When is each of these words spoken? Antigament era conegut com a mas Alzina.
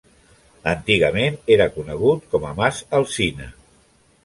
Antigament 0.71 1.37
era 1.57 1.69
conegut 1.77 2.25
com 2.33 2.49
a 2.53 2.57
mas 2.63 2.83
Alzina. 3.01 3.53